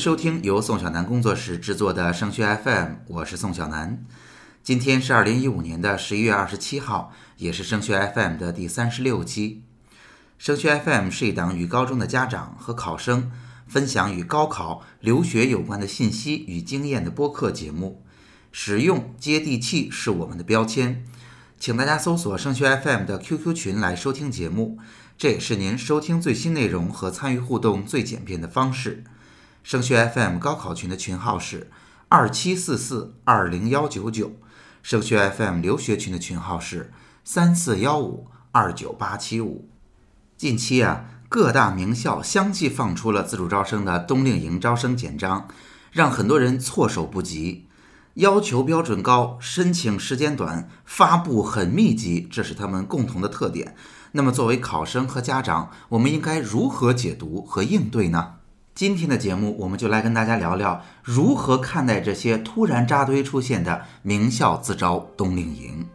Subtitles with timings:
[0.00, 4.02] 收听由宋小南工作室制作的升学 FM，我是宋小南。
[4.62, 9.62] 今天是二零一五年的十一月二十七号，也是升学 FM 的第三十六期。
[10.38, 13.30] 升学 FM 是一档与高中的家长和考生
[13.68, 18.02] 分享与高考、留学有关的信息与经验的播客节目。
[18.50, 21.04] 实用接地气是我们的标签，
[21.58, 24.78] 请大家搜索升学 FM 的 QQ 群来收听节目，
[25.18, 29.04] 这也是您收听最新内容和参与互动最简便的方式。
[29.62, 31.70] 升学 FM 高考群的群号是
[32.08, 34.32] 二七四四二零幺九九，
[34.82, 36.92] 升学 FM 留学群的群号是
[37.24, 39.68] 三四幺五二九八七五。
[40.36, 45.46] 近期啊，各大名校相继放出了自主招生的冬令营招生简章，
[45.92, 47.66] 让很多人措手不及。
[48.14, 53.76] 要求标准高，申请时间短，发布很密集，这是他们共同的特点。
[54.12, 58.39] 那么，作为考生和家长，我们应该如何解读和应对呢？
[58.80, 65.86] 今天的节目，我们就来跟大家聊聊如何看待这些突然扎堆出现的名校自招冬令营。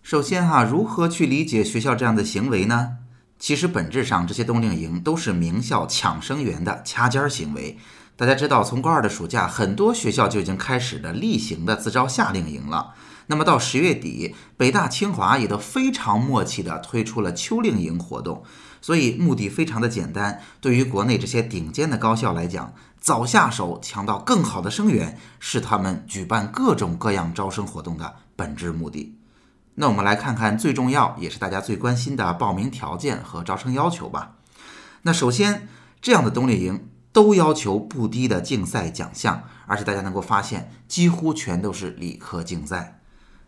[0.00, 2.98] 首先哈，如何去理解学校这样的行为呢？
[3.40, 7.76] 其实本质上，这些冬令营都是名校抢生源的掐尖行为。
[8.14, 12.94] 大家知道，从高二的暑假，很多学校就已经开始了例行的自招夏令营了。
[13.26, 18.44] 那么到十月底，北大、清华也都非常默契地推出了秋令营活动。
[18.80, 29.16] 所以目的非常的简单，对于国内这些顶尖的高校来讲，早下手抢到更好的生源，是他们举办各种各样招生活动的本质目的。
[29.74, 34.36] 那我们来看看最重要也是大家最关心的报名条件和招生要求吧。
[35.02, 35.68] 那首先，
[36.00, 36.86] 这样的冬令营。
[37.12, 42.99] 都要求不低的竞赛奖项，而且大家能够发现，几乎全都是理科竞赛。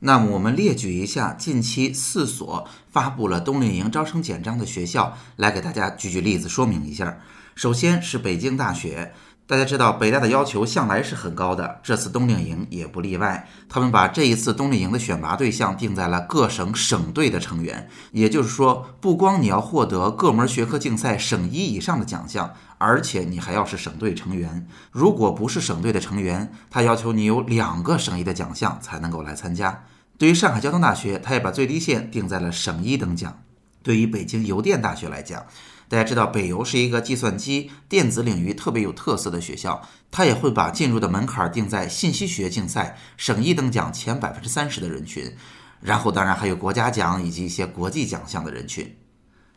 [0.00, 7.18] 那么我们列举一下近期四所发布了冬令营招生简章的学校，来给大家举举例子说明一下。
[7.54, 9.12] 首先是北京大学。
[9.48, 13.48] 大家知道北大的要求向来是很高的，这次冬令营也不例外。
[13.66, 24.68] 他们把这一次冬令营的选拔对象定在了各省省队的成员，也就是说，不光你要获得各门学科竞赛省一以上的奖项，而且你还要是省队成员。
[24.92, 29.82] 如果不是省队的成员，他要求你有两个省一的奖项才能够来参加。
[30.18, 33.40] 对于上海交通大学，他也把最低线定在了省一等奖。
[33.82, 35.46] 对于北京邮电大学来讲，
[35.88, 45.34] 大家知道，北邮是一个计算机电子领域特别有特色的学校，它也会把进入的门槛定在信息学竞赛省一等奖前百分之三十的人群，
[45.80, 48.96] 然后当然还有国家奖以及一些国际奖项的人群。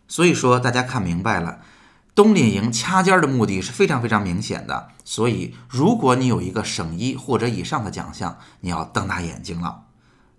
[0.08, 1.60] 所以说，大家看明白了，
[2.16, 4.90] 冬令营掐尖儿的目的是非常非常明显的。
[5.04, 9.84] 所以，如果你有一个省一或者以上的奖项，你要瞪大眼睛了。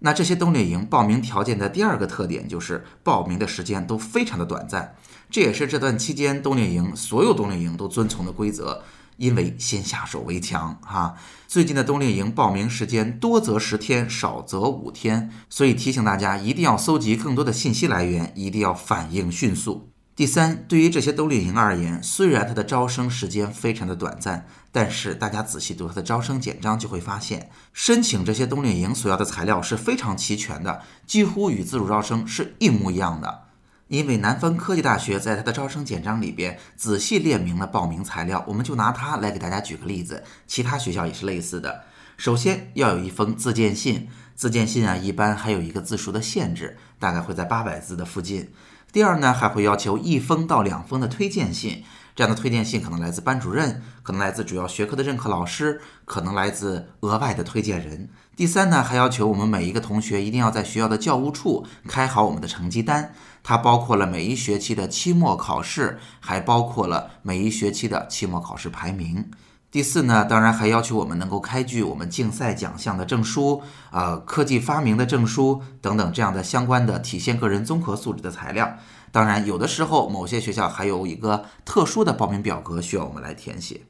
[0.02, 4.94] 那这些冬令营报名条件的第二个特点就是报名的时间都非常的短暂。
[5.30, 8.82] 这也是这段期间冬令营所有冬令营都遵从的规则，
[9.16, 11.14] 因为先下手为强哈。
[11.46, 19.91] 最近的冬令营报名时间多则十天，少则五天，所以提醒大家一定要搜集更多的信息来源，一定要反应迅速。
[20.14, 33.44] 第三，对于这些冬令营而言，虽然它的招生时间非常的短暂，但是大家仔细读它的招生简章就会发现，申请这些冬令营所要的材料是非常齐全的，几乎与自主招生是一模一样的。
[33.88, 40.22] 因为南方科技大学在它的招生简章里边仔细列明了报名材料，我们就拿它来给大家举个例子。
[40.46, 41.84] 其他学校也是类似的。
[42.18, 48.50] 首先要有一封自荐信，自荐信啊一般还有一个字数的限制，大概会在八百字的附近。
[48.92, 51.82] 第二呢，还会要求一封到两封的推荐信，
[52.14, 58.10] 这样的推荐信可能来自班主任，可能来自主要学科的任课老师，可能来自额外的推荐人。
[58.36, 63.14] 第三呢，还要求我们每一个同学一定要在学校的教务处开好我们的成绩单。
[63.42, 69.30] 它包括了每一学期的期末考试，还包括了每一学期的期末考试排名。
[69.72, 78.76] 第四呢，当然还要求我们能够开具我们竞赛奖项的证书，呃，科技发明的证书等等这样的相关的体现个人综合素质的材料。
[79.10, 83.80] 当然，有的时候某些学校还有一个特殊的报名表格需要我们来填写。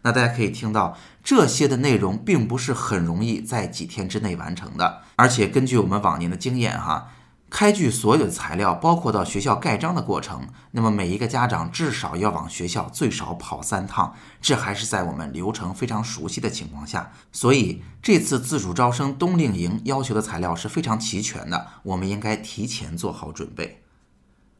[0.00, 7.08] 那大家可以听到，这些的内容并不是很容易在几天之内完成的，而且根据我们往年的经验，哈。
[7.50, 17.10] 开具所有的材料，包括到学校盖章的过程，那么每一个家长至少要往学校最少跑三趟，这还是在我们流程非常熟悉的情况下。
[17.32, 23.82] 所以这次自主招生冬令营要求的材料是非常齐全的，我们应该提前做好准备。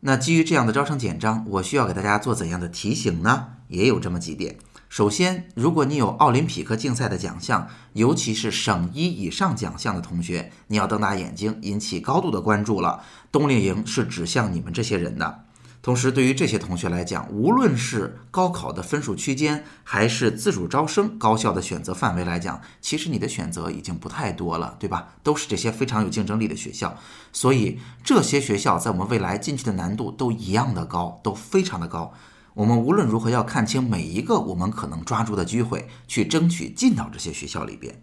[0.00, 3.48] 那基于这样的招生简章，我需要给大家做怎样的提醒呢？
[3.68, 4.56] 也有这么几点。
[4.88, 13.02] 首先，如果你有奥林匹克竞赛的奖项，尤其是省一以上奖项的同学，你要瞪大眼睛，引起高度的关注了。
[13.30, 15.44] 冬令营是指向你们这些人的。
[15.82, 25.14] 同时，对于这些同学来讲，无论是高考的分数区间，还是自主招生高校的选择范围来讲，其实你的选择已经不太多了，对吧？
[25.22, 26.96] 都是这些非常有竞争力的学校，
[27.32, 32.12] 所以这些学校在我们未来进去的难度都一样的高，都非常的高。
[32.58, 38.02] 我们无论如何要看清每一个我们可能抓住的机会，去争取进到这些学校里边。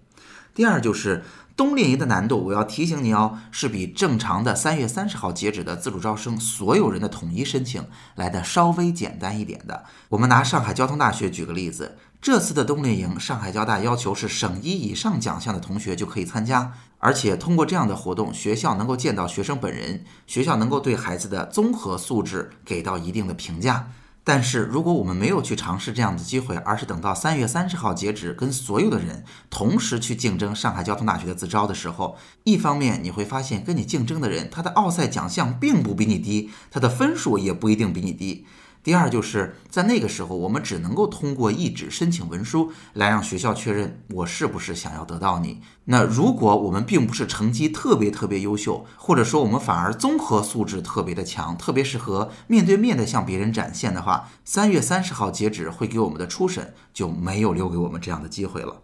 [0.53, 1.25] 第二就是
[1.57, 7.85] 冬令营的难度，我要提醒你哦，是比正常的三月三十号截止的自主招生所有人的统一申请
[8.15, 9.83] 来的稍微简单一点的。
[10.07, 23.91] 我们拿上海交通大学举个例子，这次的冬令营，上海交大要求是省一以上奖项的同学就可以参加，而且通过这样的活动，学校能够见到学生本人，学校能够对孩子的综合素质给到一定的评价。
[24.27, 38.47] 但是，如果我们没有去尝试这样的机会，而是等到三月三十号截止，跟所有的人同时去竞争上海交通大学的自招的时候，一方面你会发现，跟你竞争的人他的奥赛奖项并不比你低，他的分数也不一定比你低。
[38.85, 45.59] 第二，就是在那个时候，我们只能够通过一纸申请文书来让学校确认我是不是想要得到你。
[45.85, 58.83] 那如果我们并不是成绩特别特别优秀，或者说我们反而综合素质特别的强，特别适合面对面的向别人展现的话，三月三十号截止会给我们的初审就没有留给我们这样的机会了。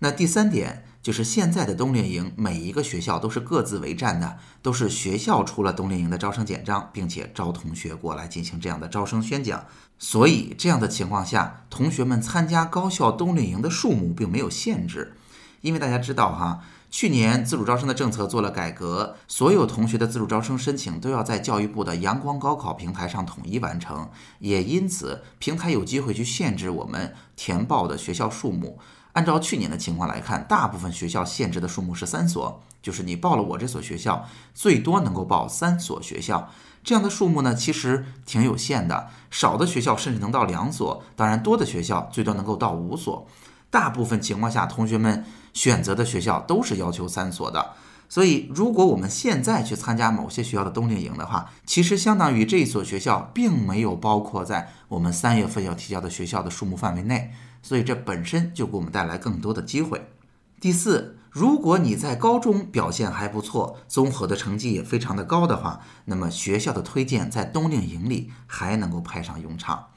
[0.00, 9.64] 那第三点就是现在的冬令营，每一个学校都是各自为战的，都是学校出了冬令营的招生简章，并且招同学过来进行这样的招生宣讲。
[9.98, 15.14] 所以这样的情况下，同学们参加高校冬令营的数目并没有限制。
[15.62, 24.08] 因为大家知道哈，去年自主招生的政策做了改革，所有同学的自主招生申请都要在教育部的阳光高考平台上统一完成，
[24.38, 28.78] 也因此平台有机会去限制我们填报的学校数目。
[29.18, 34.24] 按照去年的情况来看，大部分学校限制的数目是三所，就是你报了我这所学校，
[34.54, 36.48] 最多能够报三所学校。
[36.84, 43.26] 这样的数目呢，其实挺有限的，少的学校甚至能到两所，当然多的学校最多能够到五所。
[43.70, 47.72] 大部分情况下，同学们选择的学校都是要求三所的。
[48.08, 57.30] 所以，如果我们现在去参加某些学校的冬令营的话，其实相当于这一所学校并没有包括在我们三月份要提交的学校的数目范围内。
[57.60, 60.08] 所以这本身就给我们带来更多的机会。
[60.60, 69.88] 第四，如果你在高中表现还不错，综合的成绩也非常的高的话，那么学校的推荐在冬令营里还能够派上用场。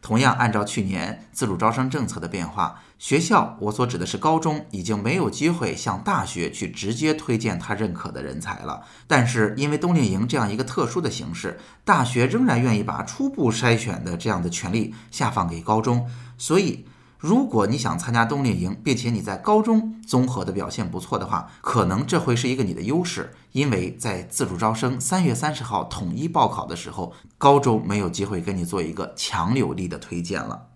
[0.00, 8.82] 同样，按照去年自主招生政策的变化，学校我所指的是高中已经没有机会向大学去直接推荐他认可的人才了。
[9.06, 16.08] 但是因为冬令营这样一个特殊的形式，大学仍然愿意把初步筛选的这样的权利下放给高中，
[16.38, 16.86] 所以。
[17.18, 30.66] 如果你想参加冬令营，并且你在高中综合的表现不错的话，可能这会是一个你的优势，因为在自主招生三月三十号统一报考的时候，高中没有机会跟你做一个强有力的推荐了。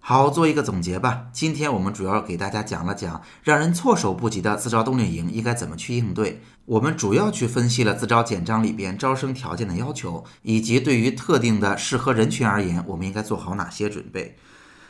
[0.00, 1.28] 好，做一个总结吧。
[1.32, 6.42] 今天我们主要给大家讲了讲让人措手不及的自招冬令营应该怎么去应对。
[6.64, 14.36] 我们主要去分析了自招简章里边招生条件的要求，以及对于特定的适合人群而言，我们应该做好哪些准备。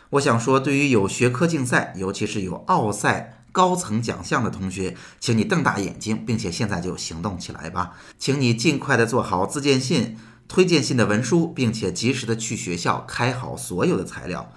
[0.08, 7.92] 我想说，对于有学科竞赛，尤其是有奥赛高层奖项的同学，请你瞪大眼睛，并且现在就行动起来吧。
[8.18, 14.52] 请你尽快的做好自荐信、推荐信的文书，并且及时的去学校开好所有的材料。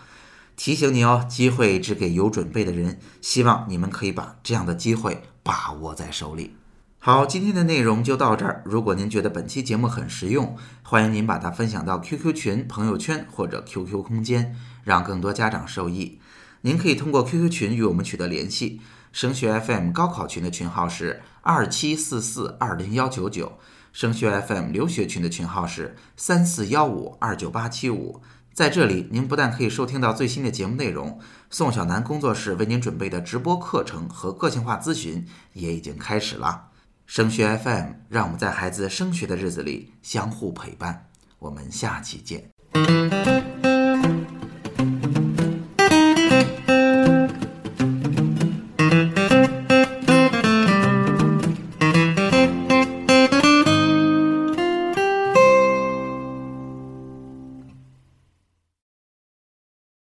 [0.56, 2.98] 提醒你哦，机会只给有准备的人。
[3.22, 6.56] 希望你们可以把这样的机会把握在手里。
[6.98, 8.64] 好，今天的内容就到这儿。
[8.66, 14.56] 如果您觉得本期节目很实用，欢迎您把它分享到 QQ 群、朋友圈或者 QQ 空间。
[14.84, 16.18] 让更多家长受益。
[16.62, 18.80] 您可以通过 QQ 群与我们取得联系。
[19.18, 23.52] 升学 FM 高考群的群号是二七四四二零幺九九，
[23.92, 28.22] 升学 FM 留学群的群号是三四幺五二九八七五。
[28.54, 31.20] 在这里，您不但可以收听到最新的节目内容，
[31.50, 36.68] 宋小南工作室为您准备的直播课程和个性化咨询也已经开始了。
[37.08, 41.08] 升学 FM，让我们在孩子升学的日子里相互陪伴。
[41.40, 43.37] 我们下期见。